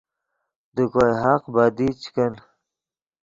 [0.75, 2.33] دے کوئے حق بدی چے کن